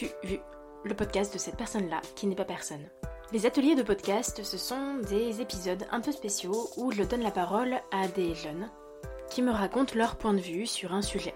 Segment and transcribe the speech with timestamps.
[0.00, 0.38] M'as-tu vu
[0.84, 2.88] Le podcast de cette personne-là qui n'est pas personne?
[3.32, 7.30] Les ateliers de podcast, ce sont des épisodes un peu spéciaux où je donne la
[7.30, 8.70] parole à des jeunes
[9.30, 11.34] qui me racontent leur point de vue sur un sujet.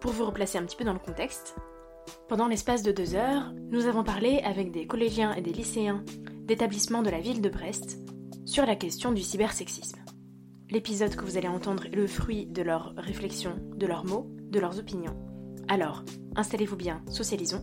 [0.00, 1.56] Pour vous replacer un petit peu dans le contexte,
[2.28, 6.04] pendant l'espace de deux heures, nous avons parlé avec des collégiens et des lycéens
[6.42, 7.98] d'établissements de la ville de Brest
[8.44, 10.00] sur la question du cybersexisme.
[10.70, 14.60] L'épisode que vous allez entendre est le fruit de leurs réflexions, de leurs mots, de
[14.60, 15.16] leurs opinions.
[15.68, 16.04] Alors,
[16.36, 17.62] installez-vous bien, socialisons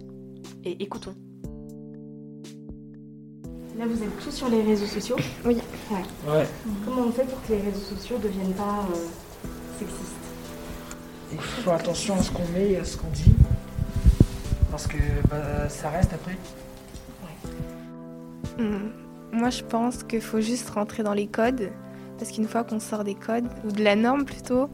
[0.63, 1.15] et écoutons.
[3.77, 5.57] Là, vous êtes tous sur les réseaux sociaux Oui.
[5.89, 6.31] Ouais.
[6.31, 6.47] Ouais.
[6.85, 10.11] Comment on fait pour que les réseaux sociaux ne deviennent pas euh, sexistes
[11.31, 13.33] Il faut attention à ce qu'on met et à ce qu'on dit.
[14.69, 14.97] Parce que
[15.29, 16.37] bah, ça reste après.
[18.57, 18.89] Hmm.
[19.31, 21.71] Moi, je pense qu'il faut juste rentrer dans les codes.
[22.19, 24.69] Parce qu'une fois qu'on sort des codes, ou de la norme plutôt,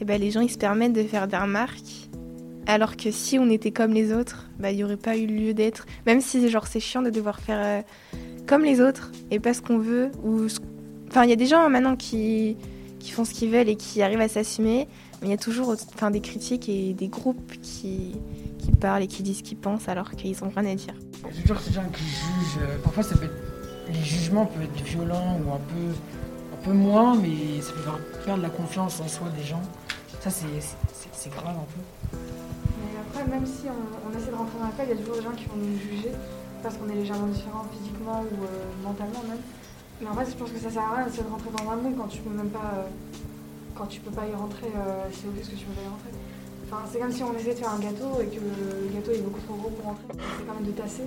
[0.00, 2.09] eh ben, les gens ils se permettent de faire des remarques.
[2.66, 5.54] Alors que si on était comme les autres, bah, il n'y aurait pas eu lieu
[5.54, 5.86] d'être.
[6.06, 7.82] Même si genre, c'est chiant de devoir faire euh,
[8.46, 10.10] comme les autres et pas ce qu'on veut.
[10.24, 10.46] Ou
[11.08, 12.56] Enfin, il y a des gens hein, maintenant qui,
[13.00, 14.86] qui font ce qu'ils veulent et qui arrivent à s'assumer.
[15.20, 18.12] Mais il y a toujours enfin, des critiques et des groupes qui,
[18.58, 20.94] qui parlent et qui disent ce qu'ils pensent alors qu'ils n'ont rien à dire.
[21.32, 22.62] Il y a toujours ces gens qui jugent.
[22.62, 27.16] euh, Parfois, peut être- les jugements peuvent être violents ou un peu, un peu moins,
[27.16, 29.62] mais ça peut faire perdre la confiance en soi des gens.
[30.20, 31.52] Ça, c'est grave un
[32.14, 32.16] peu.
[33.28, 35.22] Même si on, on essaie de rentrer dans la code, il y a toujours des
[35.22, 36.12] gens qui vont nous juger
[36.62, 38.48] parce qu'on est légèrement différents physiquement ou euh,
[38.82, 39.40] mentalement même.
[40.00, 41.76] Mais en fait, je pense que ça sert à rien d'essayer de rentrer dans un
[41.76, 42.88] moule quand tu peux même pas, euh,
[43.76, 46.10] quand tu peux pas y rentrer, euh, c'est obvious que tu peux pas y rentrer.
[46.64, 49.22] Enfin, c'est comme si on essayait de faire un gâteau et que le gâteau est
[49.22, 50.04] beaucoup trop gros pour rentrer.
[50.38, 51.04] C'est quand même de tasser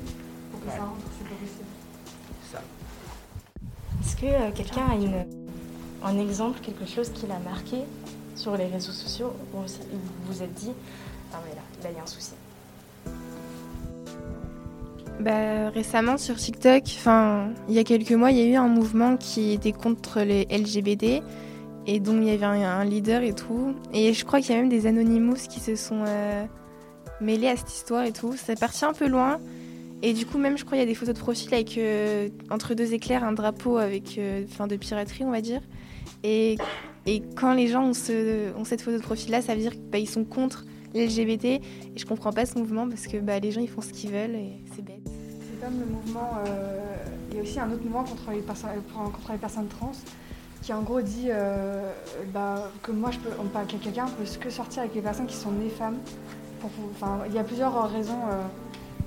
[0.51, 1.69] pour que ça rentre, c'est pas possible.
[2.51, 2.61] Ça.
[4.01, 5.25] Est-ce que euh, quelqu'un a une,
[6.03, 7.77] un exemple, quelque chose qui l'a marqué
[8.35, 10.73] sur les réseaux sociaux où vous vous vous êtes dit
[11.33, 12.33] Ah, mais là, là, il y a un souci
[15.19, 16.83] Bah, récemment sur TikTok,
[17.69, 20.45] il y a quelques mois, il y a eu un mouvement qui était contre les
[20.45, 21.23] LGBT
[21.85, 23.75] et dont il y avait un, leader et tout.
[23.93, 26.45] Et je crois qu'il y a même des Anonymous qui se sont euh,
[27.21, 28.33] mêlés à cette histoire et tout.
[28.37, 29.39] C'est parti un peu loin.
[30.01, 32.27] Et du coup, même, je crois qu'il y a des photos de profil avec euh,
[32.49, 35.61] entre deux éclairs un drapeau avec, euh, enfin, de piraterie, on va dire.
[36.23, 36.57] Et,
[37.35, 40.23] quand les gens ont, ce- ont cette photo de profil-là, ça veut dire qu'ils sont
[40.23, 41.45] contre LGBT.
[41.45, 41.61] Et
[41.95, 44.35] je comprends pas ce mouvement parce que bah, les gens ils font ce qu'ils veulent
[44.35, 45.01] et c'est bête.
[45.05, 46.31] C'est comme le mouvement.
[46.45, 46.79] euh,
[47.33, 49.91] il y a aussi un autre mouvement contre les, personnes trans
[50.61, 51.91] qui en gros dit euh,
[52.31, 55.25] bah, que moi je peux, on parle que quelqu'un peut que sortir avec les personnes
[55.25, 55.97] qui sont nées femmes.
[57.27, 58.41] Il y a plusieurs raisons euh,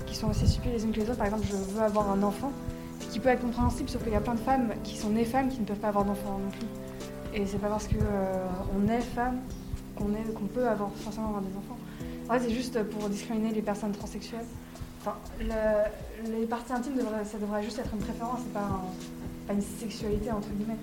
[0.05, 1.17] qui sont aussi stupides les unes que les autres.
[1.17, 2.51] Par exemple, je veux avoir un enfant,
[2.99, 5.25] ce qui peut être compréhensible, sauf qu'il y a plein de femmes qui sont nées
[5.25, 6.67] femmes qui ne peuvent pas avoir d'enfant non plus.
[7.33, 8.45] Et c'est pas parce que euh,
[8.77, 9.39] on est femme
[9.97, 11.77] qu'on est qu'on peut avoir forcément avoir des enfants.
[12.29, 14.45] En fait, c'est juste pour discriminer les personnes transsexuelles.
[15.01, 19.47] Enfin, le- les parties intimes, devraient- ça devrait juste être une préférence, c'est pas, un-
[19.47, 20.77] pas une sexualité entre guillemets.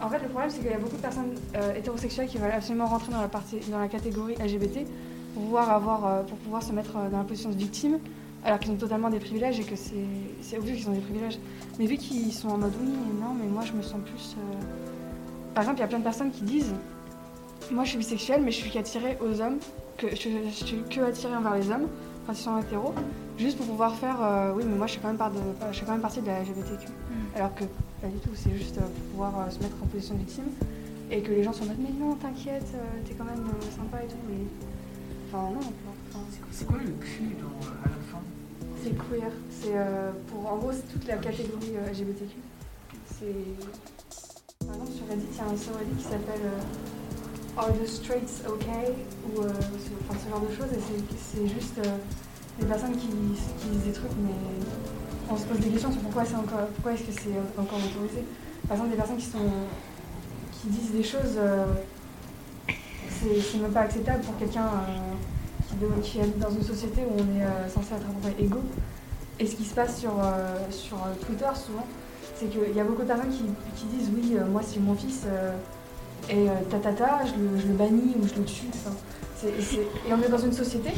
[0.00, 2.52] En fait, le problème, c'est qu'il y a beaucoup de personnes euh, hétérosexuelles qui veulent
[2.52, 4.86] absolument rentrer dans la, partie, dans la catégorie LGBT
[5.34, 7.98] pour pouvoir, avoir, euh, pour pouvoir se mettre euh, dans la position de victime,
[8.44, 11.38] alors qu'ils ont totalement des privilèges et que c'est obvious qu'ils ont des privilèges.
[11.78, 12.88] Mais vu qu'ils sont en mode oui
[13.20, 14.36] non, mais moi je me sens plus.
[14.38, 14.56] euh,
[15.54, 16.72] Par exemple, il y a plein de personnes qui disent
[17.70, 19.58] Moi je suis bisexuelle, mais je suis qu'attirée aux hommes,
[19.96, 21.88] que je, je suis que attirée envers les hommes
[22.26, 22.94] quand ils sont hétéros,
[23.38, 25.38] juste pour pouvoir faire euh, Oui, mais moi je suis quand même, part de,
[25.70, 26.88] je suis quand même partie de la LGBTQ.
[27.34, 27.64] Alors que
[28.00, 30.46] pas du tout, c'est juste euh, pour pouvoir euh, se mettre en position de victime
[31.10, 33.76] et que les gens sont en mode Mais non, t'inquiète, euh, t'es quand même euh,
[33.76, 34.16] sympa et tout.
[34.28, 34.44] Mais...
[35.32, 35.60] Enfin, non.
[35.60, 36.78] Enfin, C'est quoi?
[36.78, 38.20] Le cul dans, à la fin?
[38.82, 39.30] C'est queer.
[39.50, 42.36] C'est euh, pour en gros c'est toute la catégorie euh, LGBTQ.
[43.06, 46.60] C'est par exemple sur Reddit il y a un subreddit qui s'appelle euh,
[47.58, 48.94] Are the straights okay?
[49.34, 49.48] Ou euh,
[50.08, 51.96] enfin, ce genre de choses et c'est- juste euh,
[52.60, 54.34] des personnes qui, qui disent des trucs mais
[55.30, 56.60] on se pose des questions sur pourquoi c'est encore
[56.92, 58.24] est-ce que c'est euh, encore autorisé.
[58.68, 59.50] Par exemple des personnes qui sont
[60.52, 61.66] qui disent des choses euh,
[63.20, 67.42] c'est même pas acceptable pour quelqu'un euh, qui habite dans une société où on est
[67.44, 68.62] euh, censé être à peu près égaux.
[69.40, 71.86] Et ce qui se passe sur, euh, sur euh, Twitter souvent,
[72.36, 73.44] c'est qu'il y a beaucoup de personnes qui,
[73.76, 75.52] qui disent oui, euh, moi si mon fils euh,
[76.32, 78.66] euh, tatata, je le, je le bannis ou je le tue.
[78.74, 78.94] Enfin,
[79.46, 80.90] Et on est dans une société,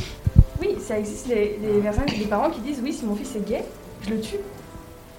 [0.60, 3.46] oui, ça existe les, les personnes, les parents qui disent oui, si mon fils est
[3.48, 3.64] gay,
[4.02, 4.36] je le tue.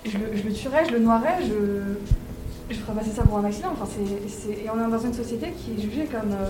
[0.03, 3.45] Je le, je le tuerais, je le noierais, je, je ferais passer ça pour un
[3.45, 3.69] accident.
[3.73, 3.85] Enfin,
[4.49, 6.49] Et on est dans une société qui est jugée comme euh,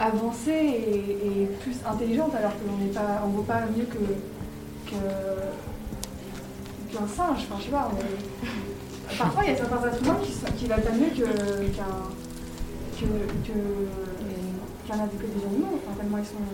[0.00, 0.96] avancée et,
[1.42, 3.98] et plus intelligente alors qu'on n'est pas, on vaut pas mieux que
[6.92, 7.38] qu'un singe.
[7.50, 7.90] Enfin, je sais pas.
[7.92, 11.82] on- Parfois, il y a certains êtres humains qui, sont- qui valent pas mieux qu'un
[12.98, 13.04] que,
[13.46, 13.58] que,
[14.86, 15.78] qu'un que des animaux.
[15.86, 16.44] Enfin, tellement ils sont.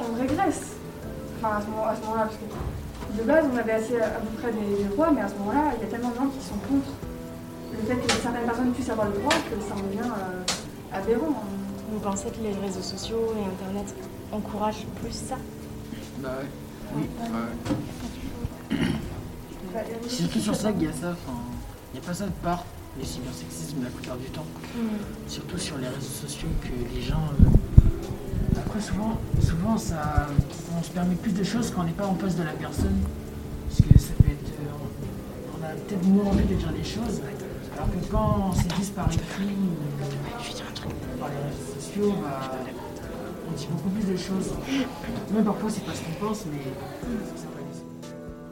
[0.00, 0.62] On régresse.
[1.38, 4.08] Enfin, à ce moment- à ce moment-là, parce que de base, on avait assez à
[4.20, 6.26] peu près des, des rois, mais à ce moment-là, il y a tellement de gens
[6.28, 6.90] qui sont contre
[7.72, 11.30] le fait que certaines personnes puissent avoir le droit que ça en devient euh, aberrant.
[11.30, 11.54] hein.
[11.92, 13.94] Vous pensez que les réseaux sociaux et Internet
[14.32, 15.36] encouragent plus ça?
[16.18, 16.48] Bah ouais.
[16.96, 17.02] Oui.
[17.18, 18.76] ouais.
[19.72, 21.10] Bah, il y a des C'est surtout sur ça qu'il y a ça.
[21.12, 21.38] Enfin,
[21.94, 22.64] il n'y a pas ça de part,
[22.96, 24.46] mais c'est bien sexisme la plupart du temps.
[25.28, 27.22] Surtout sur les réseaux sociaux que les gens.
[27.40, 30.26] euh, Après, souvent, souvent ça,
[30.78, 32.98] on se permet plus de choses quand on n'est pas en face de la personne.
[33.68, 34.52] Parce que ça peut être.
[34.60, 37.20] euh, on a peut-être moins envie de dire les choses.
[37.76, 42.50] Alors que quand c'est dit par écrit ou par les réseaux sociaux, bah,
[43.48, 44.50] on dit beaucoup plus de choses.
[45.32, 46.58] Même parfois, c'est pas ce qu'on pense, mais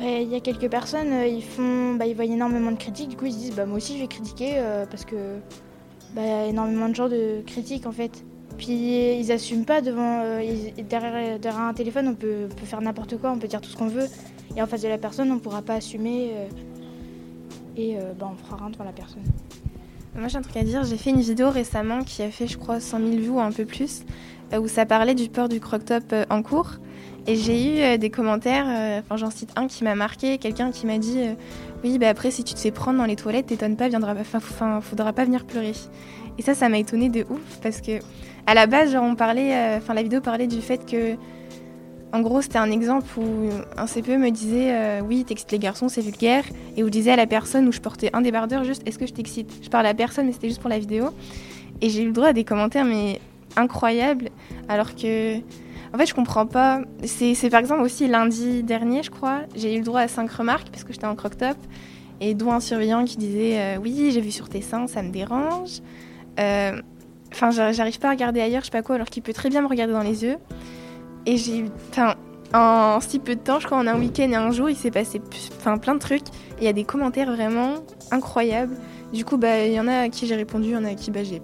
[0.01, 3.17] Il y a quelques personnes, euh, ils font, bah, ils voient énormément de critiques, du
[3.17, 5.17] coup ils se disent bah moi aussi je vais critiquer euh, parce que
[6.15, 8.25] bah, énormément de gens de critiques en fait.
[8.59, 10.41] Puis ils assument pas devant, euh,
[10.89, 13.77] derrière, derrière un téléphone on peut, peut faire n'importe quoi, on peut dire tout ce
[13.77, 14.07] qu'on veut
[14.57, 16.31] et en face de la personne on pourra pas assumer
[17.77, 19.23] et euh, bah, on fera rien devant la personne.
[20.15, 22.57] Moi j'ai un truc à dire, j'ai fait une vidéo récemment qui a fait je
[22.57, 24.05] crois 100 000 vues ou un peu plus,
[24.59, 26.79] où ça parlait du port du croc-top en cours.
[27.29, 30.71] Et j'ai eu euh, des commentaires, euh, enfin j'en cite un qui m'a marqué, quelqu'un
[30.71, 31.35] qui m'a dit euh,
[31.83, 34.81] oui bah après si tu te fais prendre dans les toilettes, t'étonnes pas, viendra, enfin
[34.81, 35.73] faudra pas venir pleurer.
[36.39, 37.99] Et ça ça m'a étonnée de ouf parce que
[38.47, 41.17] à la base genre on parlait, enfin la vidéo parlait du fait que
[42.13, 46.01] en gros, c'était un exemple où un CPE me disait Oui, t'excites les garçons, c'est
[46.01, 46.45] vulgaire.
[46.77, 49.07] Et où je disais à la personne où je portais un débardeur juste Est-ce que
[49.07, 49.53] je t'excite?
[49.61, 51.09] Je parlais à personne, mais c'était juste pour la vidéo.
[51.83, 53.21] Et j'ai eu le droit à des commentaires, mais
[53.57, 54.31] incroyables.
[54.69, 55.41] Alors que.
[55.95, 56.81] En fait, je comprends pas.
[57.05, 60.69] C'est par exemple aussi lundi dernier, je crois, j'ai eu le droit à cinq remarques
[60.71, 61.57] parce que j'étais en croc-top.
[62.21, 65.11] Et dont un surveillant qui disait euh, Oui, j'ai vu sur tes seins, ça me
[65.11, 65.81] dérange.
[66.41, 66.81] Euh,
[67.33, 69.51] Enfin, j'ar- j'arrive pas à regarder ailleurs, je sais pas quoi, alors qu'il peut très
[69.51, 70.37] bien me regarder dans les yeux.
[71.27, 71.65] Et j'ai.
[71.91, 72.15] Enfin,
[72.55, 74.93] en si peu de temps, je crois en un week-end et un jour, il s'est
[74.93, 75.21] passé
[75.83, 76.23] plein de trucs.
[76.59, 77.75] Il y a des commentaires vraiment
[78.13, 78.75] incroyables.
[79.13, 80.91] Du coup, bah, il y en a à qui j'ai répondu, il y en a
[80.91, 81.43] à qui bah, j'ai,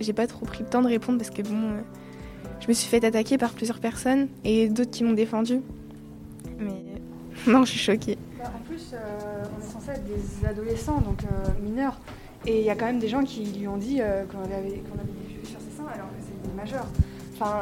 [0.00, 1.80] j'ai pas trop pris le temps de répondre parce que bon, euh,
[2.60, 5.60] je me suis fait attaquer par plusieurs personnes et d'autres qui m'ont défendu.
[6.58, 6.84] Mais
[7.46, 8.18] non, je suis choquée.
[8.38, 11.98] Bah, en plus, euh, on est censé être des adolescents, donc euh, mineurs.
[12.46, 14.62] Et il y a quand même des gens qui lui ont dit euh, qu'on avait,
[14.62, 16.86] des vues sur ses seins alors que c'est des majeurs.
[17.34, 17.60] Enfin,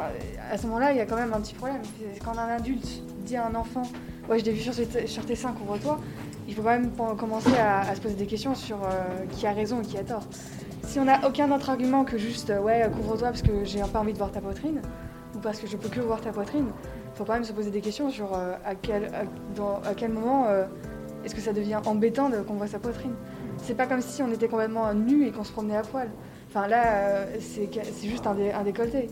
[0.51, 1.81] à ce moment-là, il y a quand même un petit problème.
[2.23, 3.83] Quand un adulte dit à un enfant
[4.29, 5.99] Ouais, j'ai des vues sur tes seins, couvre-toi,
[6.49, 8.87] il faut quand même commencer à, se poser des questions sur euh,
[9.29, 10.23] qui a raison et qui a tort.
[10.83, 13.99] Si on n'a aucun autre argument que juste euh, Ouais, couvre-toi parce que j'ai pas
[13.99, 14.81] envie de voir ta poitrine,
[15.35, 16.65] ou parce que je peux que voir ta poitrine,
[17.13, 20.47] il faut quand même se poser des questions sur euh, à, quel, à, quel moment.
[21.23, 23.13] est-ce que ça devient embêtant de- qu'on voit sa poitrine
[23.57, 26.09] C'est pas comme si on était complètement nu et qu'on se promenait à poil.
[26.49, 29.07] Enfin là, c'est c'est juste un, dé- un décolleté.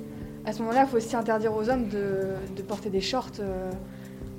[0.45, 3.39] À ce moment-là, il faut aussi interdire aux hommes de, de porter des shorts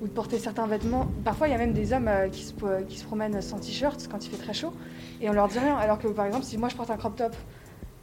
[0.00, 1.06] ou de porter certains vêtements.
[1.24, 4.30] Parfois, il y a même des hommes euh, qui, se, promènent sans t-shirt quand il
[4.30, 4.72] fait très chaud
[5.20, 5.76] et on leur dit rien.
[5.76, 7.34] Alors que par exemple, si moi je porte un crop top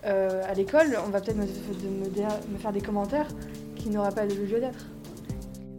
[0.06, 3.28] euh, à l'école, on va peut-être me, faire des commentaires
[3.76, 4.86] qui n'auraient pas de lieu d'être.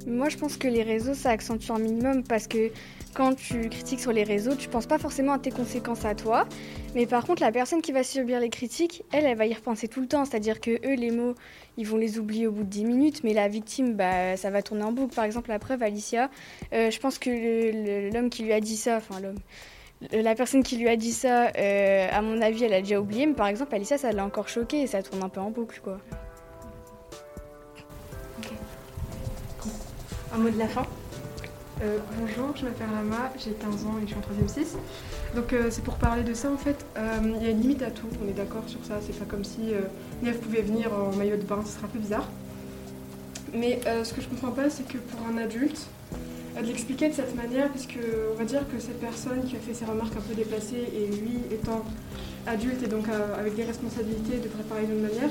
[0.07, 2.71] Moi, je pense que les réseaux, ça accentue un minimum parce que
[3.13, 6.47] quand tu critiques sur les réseaux, tu penses pas forcément à tes conséquences à toi.
[6.95, 9.89] Mais par contre, la personne qui va subir les critiques, elle, elle va y repenser
[9.89, 10.25] tout le temps.
[10.25, 11.35] C'est-à-dire que eux, les mots,
[11.77, 13.25] ils vont les oublier au bout de 10 minutes.
[13.25, 15.15] Mais la victime, bah, ça va tourner en boucle.
[15.15, 16.31] Par exemple, la preuve, Alicia,
[16.73, 19.39] euh, je pense que l'homme qui lui a dit ça, enfin l'homme,
[20.13, 23.27] la personne qui lui a dit ça, euh, à mon avis, elle a déjà oublié.
[23.27, 25.81] Mais par exemple, Alicia, ça l'a encore choquée et ça tourne un peu en boucle,
[25.83, 25.99] quoi.
[30.37, 30.85] Un mot de la fin
[31.83, 34.77] Euh, Bonjour, je m'appelle Rama, j'ai 15 ans et je suis en 3ème 6.
[35.35, 36.85] Donc euh, c'est pour parler de ça en fait.
[36.99, 38.99] Euh, Il y a une limite à tout, on est d'accord sur ça.
[39.01, 39.73] C'est pas comme si
[40.23, 42.29] Neve pouvait venir en maillot de bain, ce serait un peu bizarre.
[43.55, 45.87] Mais ce que je comprends pas, c'est que pour un adulte,
[46.61, 48.01] de l'expliquer de cette manière, parce que
[48.35, 51.07] on va dire que cette personne qui a fait ces remarques un peu déplacées et
[51.17, 51.83] lui étant
[52.47, 53.07] adulte et donc
[53.39, 55.31] avec des responsabilités devrait parler d'une manière.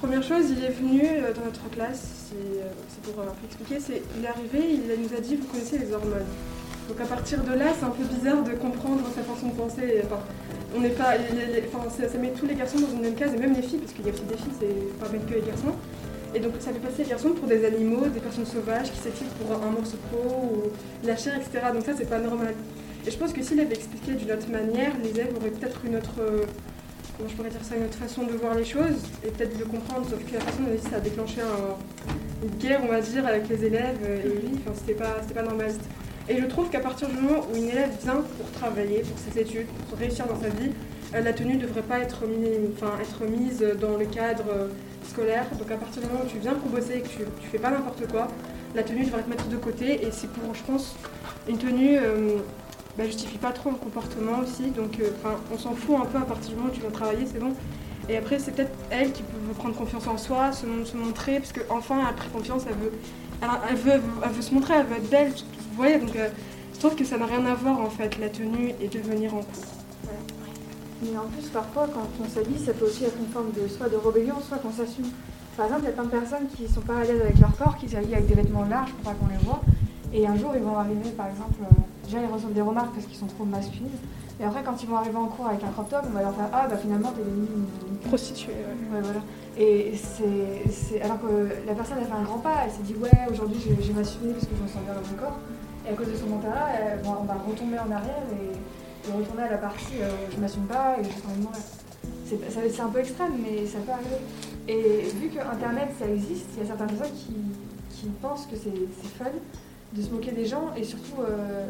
[0.00, 2.70] Première chose, il est venu euh, dans notre classe, c'est euh,
[3.02, 6.30] pour peu expliquer, c'est, il est arrivé, il nous a dit vous connaissez les hormones.
[6.88, 10.02] Donc à partir de là, c'est un peu bizarre de comprendre sa façon de penser.
[10.04, 10.22] Enfin,
[10.76, 11.18] on pas,
[11.74, 13.92] enfin, ça, met tous les garçons dans une même case et même les filles, parce
[13.92, 15.74] qu'il y a aussi des filles, c'est pas même que les garçons.
[16.32, 19.34] Et donc ça fait passer les garçons pour des animaux, des personnes sauvages qui s'étillent
[19.40, 21.74] pour un morceau de peau ou la chair, etc.
[21.74, 22.54] Donc ça, c'est pas normal.
[23.04, 25.96] Et je pense que s'il avait expliqué d'une autre manière, les élèves auraient peut-être une
[25.96, 26.20] autre,
[27.26, 30.06] je pourrais dire ça, une autre façon de voir les choses et peut-être de comprendre.
[30.08, 31.40] Sauf que la façon dont ça a déclenché
[32.42, 35.72] une guerre, on va dire, avec les élèves et lui, c'était pas, pas normal.
[36.28, 39.40] Et je trouve qu'à partir du moment où une élève vient pour travailler, pour ses
[39.40, 40.70] études, pour réussir dans sa vie,
[41.14, 42.24] euh, la tenue ne devrait pas être,
[42.76, 44.68] enfin, être mise dans le cadre euh,
[45.08, 45.46] scolaire.
[45.58, 47.58] Donc à partir du moment où tu viens pour bosser et que tu, tu fais
[47.58, 48.28] pas n'importe quoi,
[48.74, 50.06] la tenue devrait être mettre de côté.
[50.06, 50.96] Et c'est pour, je pense,
[51.48, 52.36] une tenue euh,
[52.98, 54.70] bah, justifie pas trop le comportement aussi.
[54.70, 57.26] Donc enfin, on s'en fout un peu à partir du moment où tu viens travailler,
[57.26, 57.54] c'est bon.
[58.08, 62.00] Et après, c'est peut-être elle qui peut prendre confiance en soi, se, montrer, parce qu'enfin,
[62.00, 62.92] elle a pris confiance, elle veut,
[63.68, 65.32] elle, veut, elle veut se montrer, elle veut être belle,
[65.78, 66.28] voyez, donc euh,
[66.74, 69.34] je trouve que ça n'a rien à voir en fait, la tenue et de venir
[69.34, 69.64] en cours.
[71.02, 73.88] Mais en plus, parfois, quand on s'habille, ça peut aussi être une forme de soit
[73.88, 75.06] de rébellion, soit qu'on s'assume.
[75.56, 77.56] Par exemple, il y a plein de personnes qui sont pas à l'aise avec leur
[77.56, 79.60] corps, qui s'habillent avec des vêtements larges pour pas qu'on les voit.
[80.12, 81.74] Et un jour, ils vont arriver, par exemple, euh,
[82.04, 83.88] déjà ils reçoivent des remarques parce qu'ils sont trop masculins.
[84.40, 86.34] Et après, quand ils vont arriver en cours avec un crop top, on va leur
[86.34, 87.46] faire Ah, bah finalement, t'es une,
[87.90, 87.98] une...
[88.08, 88.52] prostituée.
[88.52, 89.00] Ouais.
[89.02, 89.20] voilà.
[89.58, 91.02] Et c'est.
[91.02, 93.74] Alors que la personne a fait un grand pas, elle s'est dit Ouais, aujourd'hui, je
[93.74, 95.38] vais m'assumer parce que je me sens bien dans mon corps.
[95.86, 96.68] Et à cause de ce mental-là,
[97.04, 101.04] on va retomber en arrière et, retourner à la partie euh, je m'assume pas et
[101.04, 101.62] je une mourir.
[102.26, 104.20] C'est un peu extrême, mais ça peut arriver.
[104.68, 109.18] Et vu que Internet, ça existe, il y a certaines personnes qui, pensent que c'est
[109.18, 109.30] fun
[109.94, 111.66] de se moquer des gens et surtout euh,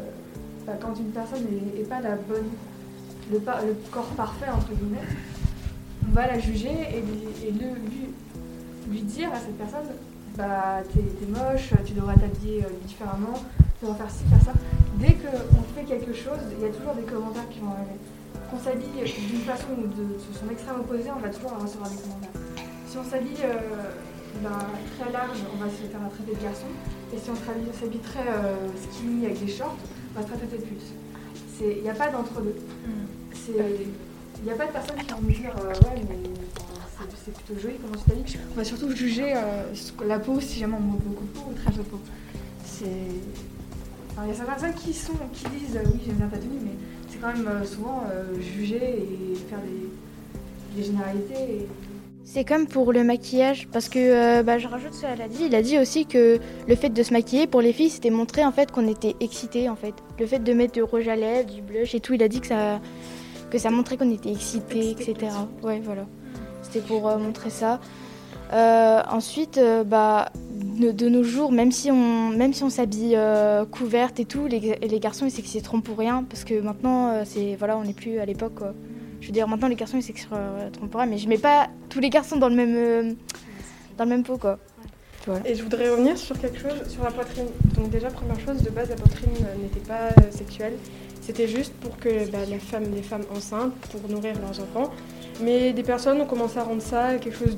[0.65, 1.45] bah, quand une personne
[1.75, 2.49] n'est pas la bonne,
[3.31, 3.39] le,
[3.91, 5.07] corps parfait entre guillemets,
[6.07, 9.85] on va la juger et, lui, dire à cette personne
[10.37, 13.33] bah t'es moche, tu devrais t'habiller euh, différemment,
[13.81, 14.53] pour faire ci, faire ça.
[14.95, 17.99] Dès qu'on fait quelque chose, il y a toujours des commentaires qui vont arriver.
[18.49, 22.41] Qu'on s'habille d'une façon ou de son extrême opposé, on va toujours recevoir des commentaires.
[22.87, 23.91] Si on s'habille euh,
[24.43, 24.57] ben,
[24.97, 26.67] très large, on va se faire traiter de garçon.
[27.13, 28.55] Et si on s'habille très euh,
[28.91, 29.75] skinny avec des shorts,
[30.15, 30.81] on va se traiter de pute.
[31.61, 32.55] Il n'y a pas d'entre-deux.
[33.47, 36.17] Il n'y a pas de personne qui va me dire euh, ouais mais
[37.25, 38.39] c'est plutôt joli comment tu t'habilles.
[38.53, 39.33] On va surtout juger
[40.05, 41.99] la peau si jamais on manque beaucoup de peau ou très peu de peau.
[44.25, 46.59] Il y a certaines personnes qui, sont, qui disent euh, oui, j'aime bien ta tenue,
[46.61, 46.73] mais
[47.09, 51.67] c'est quand même euh, souvent euh, juger et faire des, généralités.
[52.31, 55.45] C'est comme pour le maquillage, parce que bah, je rajoute ce qu'elle a dit.
[55.47, 58.45] Il a dit aussi que le fait de se maquiller pour les filles, c'était montrer
[58.45, 59.95] en fait qu'on était excité en fait.
[60.19, 62.39] Le fait de mettre du rouge à lèvres, du blush et tout, il a dit
[62.39, 62.81] que ça,
[63.49, 65.15] que ça montrait qu'on était excité, etc.
[65.63, 66.05] Ouais, voilà.
[66.61, 67.79] C'était pour montrer ça.
[68.53, 70.29] ensuite, bah,
[70.79, 74.59] de, nos jours, même si on, même si on s'habille euh, couverte et tout, les,
[74.59, 78.19] les garçons ils s'exciteront pour rien parce que maintenant euh, c'est voilà, on n'est plus
[78.19, 78.61] à l'époque.
[79.21, 80.27] Je veux dire, maintenant les garçons ils
[80.89, 83.13] pour rien, mais je mets pas tous les garçons dans le même euh,
[83.97, 84.57] dans le même pot quoi.
[85.45, 87.45] Et je voudrais revenir sur quelque chose, sur la poitrine.
[87.75, 89.29] Donc déjà première chose, de base la poitrine
[89.61, 90.73] n'était pas sexuelle,
[91.21, 94.91] c'était juste pour que bah, les femmes, les femmes enceintes, pour nourrir leurs enfants.
[95.41, 97.57] Mais des personnes ont commencé à rendre ça quelque chose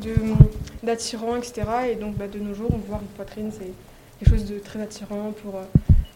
[0.83, 1.63] d'attirant, etc.
[1.91, 3.71] Et donc bah, de nos jours, on voit une poitrine, c'est
[4.19, 5.63] quelque chose de très attirant pour, euh,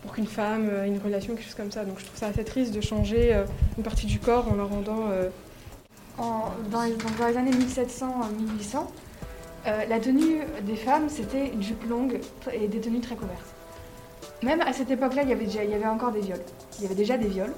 [0.05, 1.83] pour qu'une femme ait une relation, quelque chose comme ça.
[1.83, 3.43] Donc je trouve ça assez triste de changer euh,
[3.77, 5.09] une partie du corps en la rendant...
[5.09, 5.29] Euh,
[6.71, 8.85] dans, les, années 1700-1800,
[9.65, 12.21] la tenue des femmes, c'était une jupe longue
[12.53, 13.53] et des tenues très couvertes.
[14.41, 16.39] Même à cette époque-là, il, y avait il y avait encore des viols.
[16.77, 17.53] Il y avait déjà des viols.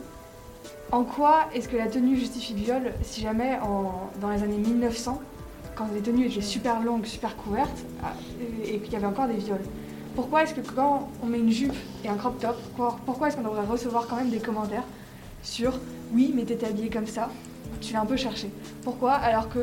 [0.92, 3.60] En quoi est-ce que la tenue justifie le viol si jamais
[4.22, 5.22] dans les années 1900,
[5.76, 8.14] quand les tenues étaient super longues, super couvertes, ah,
[8.64, 9.62] et, qu'il y avait encore des viols?
[10.18, 12.58] Pourquoi est-ce que quand on met une jupe et un crop top,
[13.06, 14.84] pourquoi, est-ce qu'on devrait recevoir quand même des commentaires
[15.44, 15.80] sur
[16.12, 17.30] oui, mais t'es habillée comme ça,
[17.82, 18.50] tu l'as un peu cherché
[18.82, 19.60] Pourquoi Alors que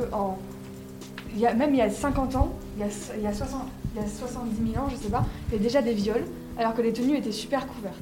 [1.45, 4.89] a, même il y a 50 ans, il y a, y a 70 000 ans,
[4.91, 6.25] je sais pas, il y avait déjà des viols,
[6.57, 7.97] alors que les tenues étaient super couvertes.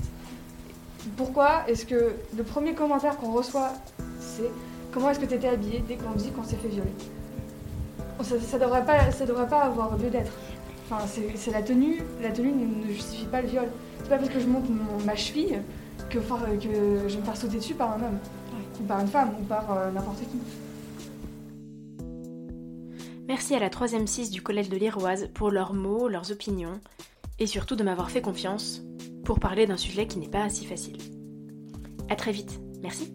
[1.16, 3.70] Pourquoi est-ce que le premier commentaire qu'on reçoit,
[4.20, 4.50] c'est
[4.92, 6.92] comment est-ce que tu étais habillée dès qu'on dit qu'on s'est fait violer?
[8.20, 10.32] Ça ne devrait, pas, ça devrait pas avoir lieu d'être.
[10.92, 11.06] Enfin,
[11.36, 13.68] c'est la tenue, la tenue ne, justifie pas le viol.
[14.02, 14.64] C'est pas parce que je monte
[15.06, 15.62] ma cheville
[16.10, 18.18] que, que je vais me faire sauter dessus par un homme,
[18.78, 20.38] ou par une femme, ou par euh, n'importe qui.
[23.26, 26.78] Merci à la 3ème 6 du Collège de l'Iroise pour leurs mots, leurs opinions,
[27.38, 28.82] et surtout de m'avoir fait confiance
[29.24, 30.98] pour parler d'un sujet qui n'est pas si facile.
[32.10, 33.14] A très vite, merci.